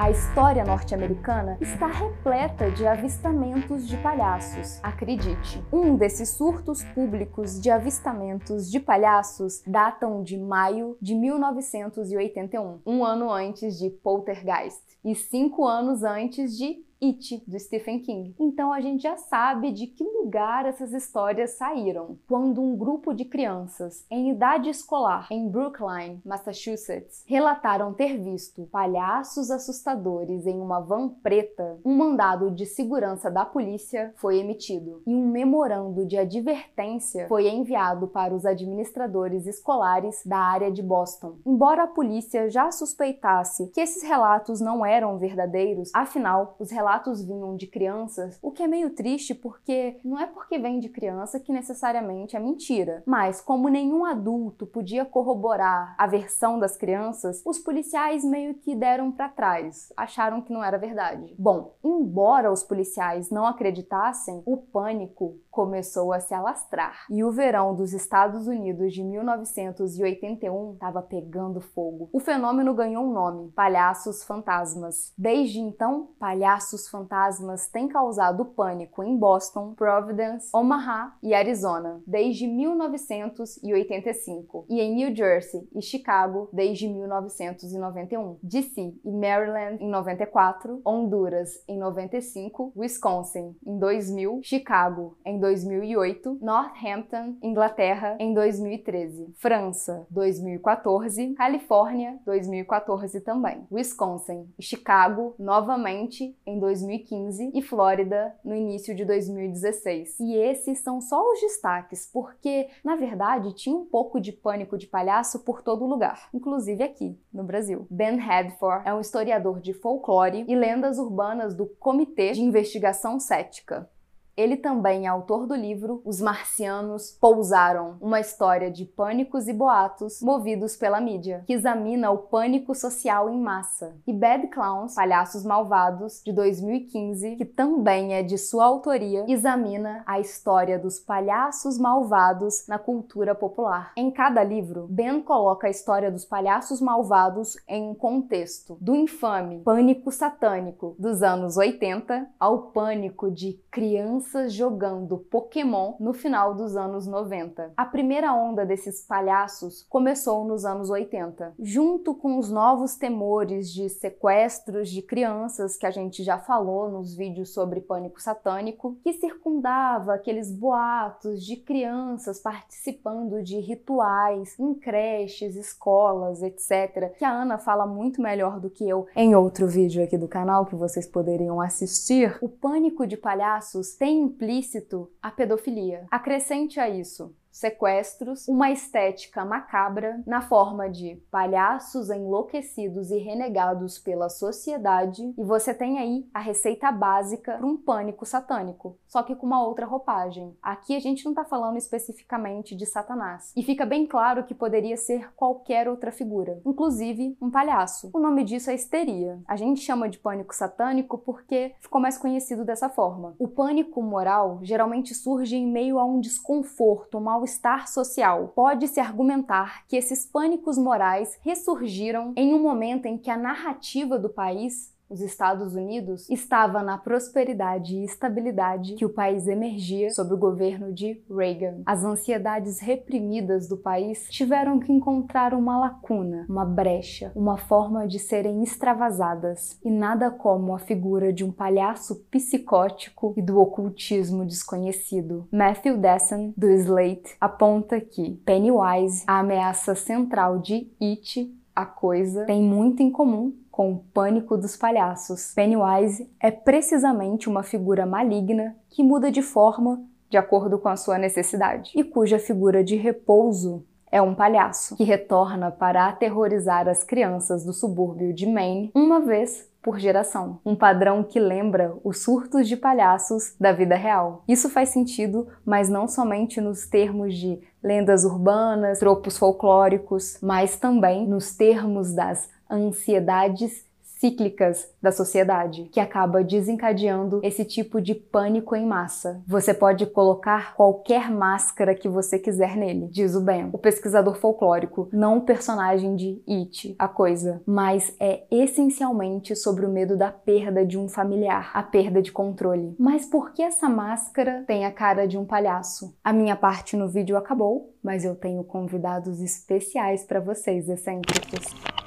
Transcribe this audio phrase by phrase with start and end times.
[0.00, 4.80] A história norte-americana está repleta de avistamentos de palhaços.
[4.82, 13.04] Acredite, um desses surtos públicos de avistamentos de palhaços datam de maio de 1981, um
[13.04, 18.34] ano antes de Poltergeist e cinco anos antes de It, do Stephen King.
[18.38, 22.18] Então a gente já sabe de que lugar essas histórias saíram.
[22.28, 29.50] Quando um grupo de crianças em idade escolar em Brookline, Massachusetts, relataram ter visto palhaços
[29.50, 35.26] assustadores em uma van preta, um mandado de segurança da polícia foi emitido e um
[35.26, 41.36] memorando de advertência foi enviado para os administradores escolares da área de Boston.
[41.46, 47.22] Embora a polícia já suspeitasse que esses relatos não eram verdadeiros, afinal, os relatos relatos
[47.22, 51.38] vinham de crianças, o que é meio triste porque não é porque vem de criança
[51.38, 53.04] que necessariamente é mentira.
[53.06, 59.12] Mas, como nenhum adulto podia corroborar a versão das crianças, os policiais meio que deram
[59.12, 61.32] para trás, acharam que não era verdade.
[61.38, 67.74] Bom, embora os policiais não acreditassem, o pânico começou a se alastrar e o verão
[67.74, 72.08] dos Estados Unidos de 1981 estava pegando fogo.
[72.12, 75.12] O fenômeno ganhou um nome: palhaços fantasmas.
[75.16, 82.46] Desde então, palhaços dos fantasmas tem causado pânico em Boston, Providence, Omaha e Arizona desde
[82.46, 91.62] 1985 e em New Jersey e Chicago desde 1991, DC e Maryland em 94, Honduras
[91.68, 102.18] em 95, Wisconsin em 2000, Chicago em 2008, Northampton, Inglaterra em 2013, França 2014, Califórnia
[102.24, 110.20] 2014 também, Wisconsin e Chicago novamente em 2014 2015 e Flórida no início de 2016.
[110.20, 114.86] E esses são só os destaques, porque na verdade tinha um pouco de pânico de
[114.86, 117.86] palhaço por todo lugar, inclusive aqui no Brasil.
[117.90, 123.90] Ben Hadford é um historiador de folclore e lendas urbanas do Comitê de Investigação Cética.
[124.40, 130.22] Ele também é autor do livro Os Marcianos Pousaram, uma história de pânicos e boatos
[130.22, 133.94] movidos pela mídia, que examina o pânico social em massa.
[134.06, 140.18] E Bad Clowns, Palhaços Malvados, de 2015, que também é de sua autoria, examina a
[140.18, 143.92] história dos palhaços malvados na cultura popular.
[143.94, 149.60] Em cada livro, Ben coloca a história dos palhaços malvados em um contexto, do infame
[149.60, 156.76] pânico satânico dos anos 80 ao pânico de crianças crianças jogando Pokémon no final dos
[156.76, 157.72] anos 90.
[157.76, 163.88] A primeira onda desses palhaços começou nos anos 80, junto com os novos temores de
[163.88, 170.14] sequestros de crianças que a gente já falou nos vídeos sobre pânico satânico, que circundava
[170.14, 177.86] aqueles boatos de crianças participando de rituais em creches, escolas, etc, que a Ana fala
[177.86, 182.38] muito melhor do que eu em outro vídeo aqui do canal que vocês poderiam assistir.
[182.40, 186.06] O pânico de palhaços tem implícito a pedofilia.
[186.10, 194.28] Acrescente a isso sequestros, uma estética macabra na forma de palhaços enlouquecidos e renegados pela
[194.28, 199.46] sociedade, e você tem aí a receita básica para um pânico satânico, só que com
[199.46, 200.56] uma outra roupagem.
[200.62, 204.96] Aqui a gente não está falando especificamente de Satanás, e fica bem claro que poderia
[204.96, 208.10] ser qualquer outra figura, inclusive um palhaço.
[208.12, 209.40] O nome disso é histeria.
[209.46, 213.34] A gente chama de pânico satânico porque ficou mais conhecido dessa forma.
[213.38, 218.52] O pânico moral geralmente surge em meio a um desconforto, uma mal-estar social.
[218.54, 224.28] Pode-se argumentar que esses pânicos morais ressurgiram em um momento em que a narrativa do
[224.28, 230.38] país os Estados Unidos, estava na prosperidade e estabilidade que o país emergia sob o
[230.38, 231.82] governo de Reagan.
[231.84, 238.20] As ansiedades reprimidas do país tiveram que encontrar uma lacuna, uma brecha, uma forma de
[238.20, 245.48] serem extravasadas, e nada como a figura de um palhaço psicótico e do ocultismo desconhecido.
[245.50, 252.62] Matthew Desson, do Slate, aponta que Pennywise, a ameaça central de It, a coisa, tem
[252.62, 255.52] muito em comum com o pânico dos palhaços.
[255.54, 261.18] Pennywise é precisamente uma figura maligna que muda de forma de acordo com a sua
[261.18, 267.64] necessidade e cuja figura de repouso é um palhaço que retorna para aterrorizar as crianças
[267.64, 272.76] do subúrbio de Maine uma vez por geração, um padrão que lembra os surtos de
[272.76, 274.44] palhaços da vida real.
[274.46, 281.26] Isso faz sentido, mas não somente nos termos de lendas urbanas, tropos folclóricos, mas também
[281.26, 283.84] nos termos das ansiedades
[284.20, 289.42] cíclicas da sociedade, que acaba desencadeando esse tipo de pânico em massa.
[289.46, 295.08] Você pode colocar qualquer máscara que você quiser nele, diz o Ben, o pesquisador folclórico,
[295.10, 300.84] não o personagem de It, a coisa, mas é essencialmente sobre o medo da perda
[300.84, 302.94] de um familiar, a perda de controle.
[302.98, 306.14] Mas por que essa máscara tem a cara de um palhaço?
[306.22, 311.99] A minha parte no vídeo acabou, mas eu tenho convidados especiais para vocês, excêntricos.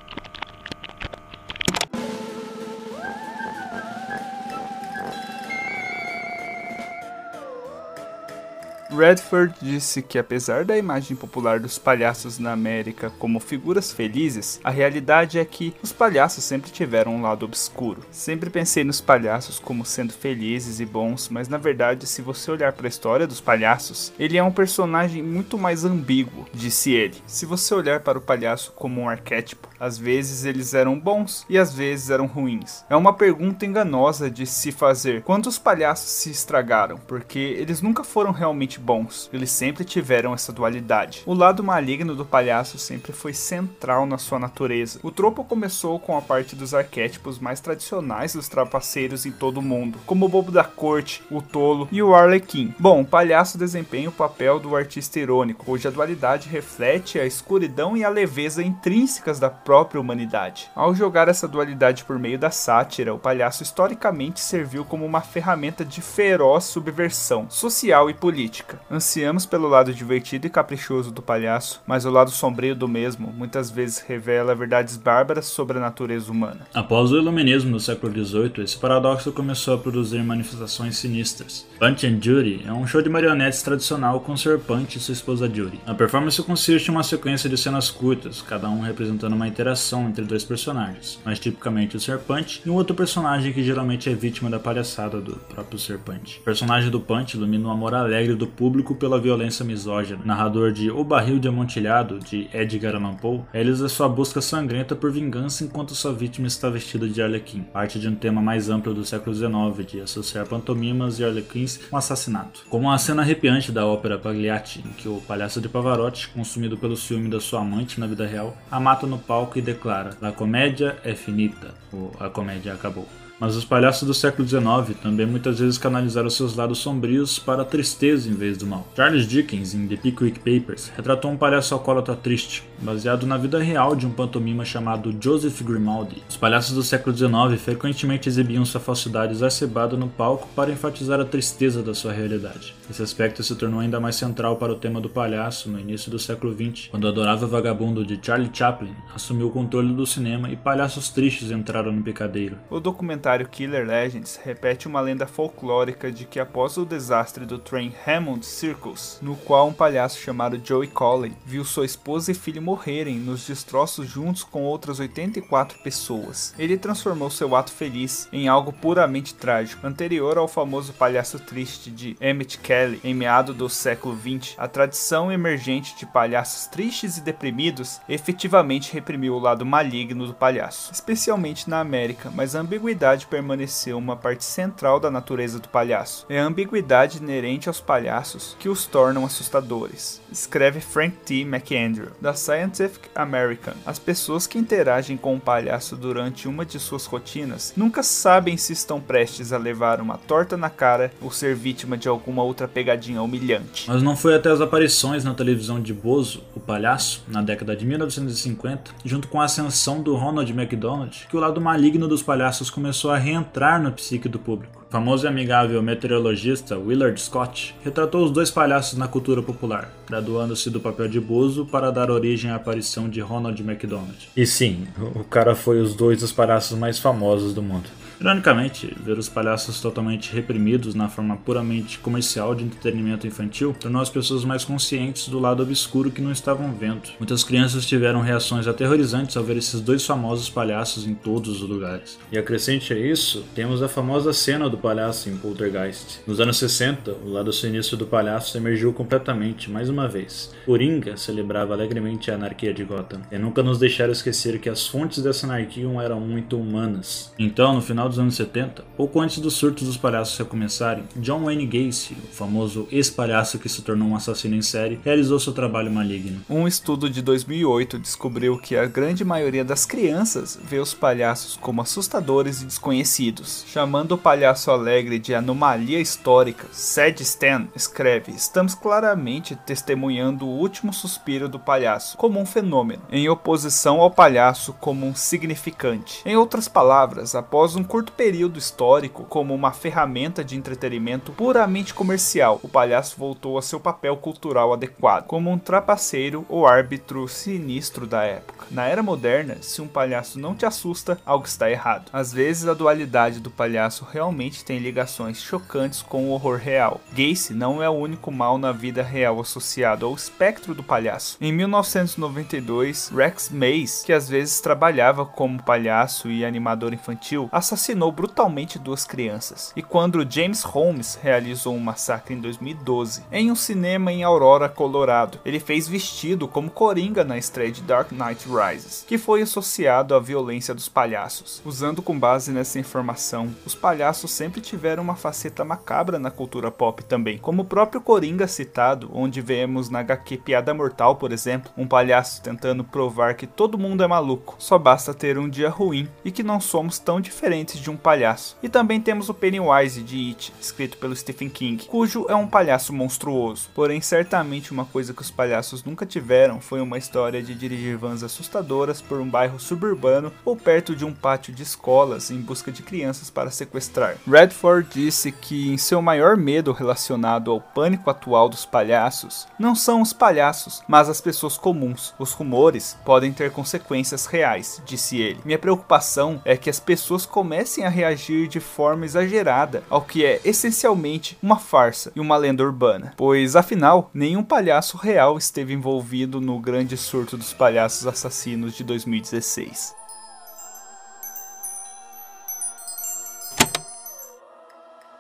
[8.96, 14.70] Redford disse que, apesar da imagem popular dos palhaços na América como figuras felizes, a
[14.70, 18.02] realidade é que os palhaços sempre tiveram um lado obscuro.
[18.12, 22.74] Sempre pensei nos palhaços como sendo felizes e bons, mas na verdade, se você olhar
[22.74, 27.16] para a história dos palhaços, ele é um personagem muito mais ambíguo, disse ele.
[27.26, 31.58] Se você olhar para o palhaço como um arquétipo, às vezes eles eram bons e
[31.58, 32.86] às vezes eram ruins.
[32.90, 35.24] É uma pergunta enganosa de se fazer.
[35.24, 36.98] Quantos palhaços se estragaram?
[37.06, 39.30] Porque eles nunca foram realmente bons.
[39.34, 41.24] Eles sempre tiveram essa dualidade.
[41.26, 45.02] O lado maligno do palhaço sempre foi central na sua natureza.
[45.04, 49.62] O tropo começou com a parte dos arquétipos mais tradicionais dos trapaceiros em todo o
[49.62, 52.74] mundo, como o bobo da corte, o tolo e o arlequim.
[52.80, 58.06] Bom, o palhaço desempenha o papel do artista irônico, cuja dualidade reflete a escuridão e
[58.06, 60.70] a leveza intrínsecas da própria humanidade.
[60.76, 65.84] Ao jogar essa dualidade por meio da sátira, o palhaço historicamente serviu como uma ferramenta
[65.84, 68.80] de feroz subversão social e política.
[68.90, 73.72] Ansiamos pelo lado divertido e caprichoso do palhaço, mas o lado sombrio do mesmo muitas
[73.72, 76.68] vezes revela verdades bárbaras sobre a natureza humana.
[76.74, 81.66] Após o iluminismo no século XVIII, esse paradoxo começou a produzir manifestações sinistras.
[81.80, 84.60] Punch and Judy é um show de marionetes tradicional com Sr.
[84.60, 85.80] Punch e sua esposa Judy.
[85.86, 89.63] A performance consiste em uma sequência de cenas curtas, cada um representando uma interação
[90.08, 92.20] entre dois personagens, mais tipicamente o Sr.
[92.20, 96.00] Punch e um outro personagem que geralmente é vítima da palhaçada do próprio Sr.
[96.00, 96.40] Punch.
[96.40, 100.22] O personagem do Punch ilumina o amor alegre do público pela violência misógina.
[100.26, 105.12] Narrador de O Barril de Amontilhado, de Edgar Allan Poe, realiza sua busca sangrenta por
[105.12, 109.06] vingança enquanto sua vítima está vestida de Arlequim, parte de um tema mais amplo do
[109.06, 112.66] século XIX, de associar pantomimas e arlequins com assassinato.
[112.70, 116.98] Como a cena arrepiante da ópera Pagliatti, em que o palhaço de Pavarotti, consumido pelo
[116.98, 120.98] ciúme da sua amante na vida real, a mata no palco e declara La comédia
[121.04, 123.08] é finita, ou a comédia acabou.
[123.44, 127.66] Mas os palhaços do século XIX também muitas vezes canalizaram seus lados sombrios para a
[127.66, 128.88] tristeza em vez do mal.
[128.96, 133.98] Charles Dickens, em The Pickwick Papers, retratou um palhaço alcoólatra triste, baseado na vida real
[133.98, 136.24] de um pantomima chamado Joseph Grimaldi.
[136.30, 141.26] Os palhaços do século XIX frequentemente exibiam sua falsidade exacerbada no palco para enfatizar a
[141.26, 142.74] tristeza da sua realidade.
[142.90, 146.18] Esse aspecto se tornou ainda mais central para o tema do palhaço no início do
[146.18, 150.56] século XX, quando o adorável vagabundo de Charlie Chaplin assumiu o controle do cinema e
[150.56, 152.58] palhaços tristes entraram no picadeiro.
[152.70, 157.94] O documentário Killer Legends repete uma lenda folclórica de que após o desastre do trem
[158.06, 163.16] Hammond Circus, no qual um palhaço chamado Joey Colley viu sua esposa e filho morrerem
[163.16, 169.34] nos destroços juntos com outras 84 pessoas, ele transformou seu ato feliz em algo puramente
[169.34, 169.88] trágico.
[169.88, 175.32] Anterior ao famoso palhaço triste de Emmett Kelly, em meado do século XX, a tradição
[175.32, 181.80] emergente de palhaços tristes e deprimidos efetivamente reprimiu o lado maligno do palhaço, especialmente na
[181.80, 186.26] América, mas a ambiguidade permaneceu uma parte central da natureza do palhaço.
[186.30, 190.22] É a ambiguidade inerente aos palhaços que os tornam assustadores.
[190.32, 191.42] Escreve Frank T.
[191.42, 193.74] McAndrew, da Scientific American.
[193.86, 198.74] As pessoas que interagem com o palhaço durante uma de suas rotinas nunca sabem se
[198.74, 203.22] estão prestes a levar uma torta na cara ou ser vítima de alguma outra pegadinha
[203.22, 203.86] humilhante.
[203.88, 207.86] Mas não foi até as aparições na televisão de Bozo, o palhaço, na década de
[207.86, 213.03] 1950, junto com a ascensão do Ronald McDonald, que o lado maligno dos palhaços começou
[213.12, 214.86] a reentrar no psique do público.
[214.88, 220.70] O famoso e amigável meteorologista Willard Scott retratou os dois palhaços na cultura popular, graduando-se
[220.70, 224.30] do papel de Bozo para dar origem à aparição de Ronald McDonald.
[224.38, 227.90] E sim, o cara foi os dois dos palhaços mais famosos do mundo.
[228.24, 234.10] Ironicamente, ver os palhaços totalmente reprimidos na forma puramente comercial de entretenimento infantil tornou as
[234.10, 237.10] pessoas mais conscientes do lado obscuro que não estavam vendo.
[237.20, 242.18] Muitas crianças tiveram reações aterrorizantes ao ver esses dois famosos palhaços em todos os lugares.
[242.32, 246.22] E acrescente a isso, temos a famosa cena do palhaço em Poltergeist.
[246.26, 250.56] Nos anos 60, o lado sinistro do palhaço emergiu completamente, mais uma vez.
[250.66, 255.22] Coringa celebrava alegremente a anarquia de Gotham, e nunca nos deixaram esquecer que as fontes
[255.22, 257.34] dessa anarquia eram muito humanas.
[257.38, 261.66] Então, no final dos anos 70, pouco antes dos surtos dos palhaços recomeçarem, John Wayne
[261.66, 266.42] Gacy, o famoso ex-palhaço que se tornou um assassino em série, realizou seu trabalho maligno.
[266.50, 271.82] Um estudo de 2008 descobriu que a grande maioria das crianças vê os palhaços como
[271.82, 273.66] assustadores e desconhecidos.
[273.68, 280.94] Chamando o palhaço alegre de anomalia histórica, Sad Stan escreve: Estamos claramente testemunhando o último
[280.94, 286.22] suspiro do palhaço como um fenômeno, em oposição ao palhaço como um significante.
[286.26, 292.60] Em outras palavras, após um curto período histórico como uma ferramenta de entretenimento puramente comercial,
[292.64, 298.24] o palhaço voltou a seu papel cultural adequado, como um trapaceiro ou árbitro sinistro da
[298.24, 298.66] época.
[298.72, 302.10] Na era moderna, se um palhaço não te assusta, algo está errado.
[302.12, 307.00] Às vezes a dualidade do palhaço realmente tem ligações chocantes com o horror real.
[307.12, 311.38] Gacy não é o único mal na vida real associado ao espectro do palhaço.
[311.40, 318.80] Em 1992, Rex Mays, que às vezes trabalhava como palhaço e animador infantil, assassinou brutalmente
[318.80, 319.72] duas crianças.
[319.76, 325.40] E quando James Holmes realizou um massacre em 2012, em um cinema em Aurora, Colorado,
[325.44, 330.20] ele fez vestido como Coringa na estreia de Dark Knight Rises, que foi associado à
[330.20, 331.62] violência dos palhaços.
[331.66, 337.04] Usando com base nessa informação, os palhaços sempre tiveram uma faceta macabra na cultura pop
[337.04, 341.88] também, como o próprio Coringa citado, onde vemos na HQ Piada Mortal, por exemplo, um
[341.88, 346.32] palhaço tentando provar que todo mundo é maluco, só basta ter um dia ruim e
[346.32, 348.58] que não somos tão diferentes de um palhaço.
[348.62, 352.94] E também temos o Pennywise de It, escrito pelo Stephen King, cujo é um palhaço
[352.94, 353.70] monstruoso.
[353.74, 358.24] Porém, certamente uma coisa que os palhaços nunca tiveram foi uma história de dirigir vans
[358.24, 362.84] assustadoras por um bairro suburbano ou perto de um pátio de escolas em busca de
[362.84, 364.18] crianças para sequestrar.
[364.28, 370.02] Redford disse que em seu maior medo relacionado ao pânico atual dos palhaços não são
[370.02, 372.14] os palhaços, mas as pessoas comuns.
[372.20, 375.40] Os rumores podem ter consequências reais, disse ele.
[375.46, 377.26] Minha preocupação é que as pessoas
[377.64, 382.62] comecem a reagir de forma exagerada ao que é essencialmente uma farsa e uma lenda
[382.62, 388.84] urbana, pois afinal nenhum palhaço real esteve envolvido no grande surto dos palhaços assassinos de
[388.84, 389.96] 2016.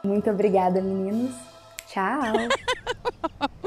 [0.03, 1.33] Muito obrigada, meninos.
[1.87, 2.33] Tchau.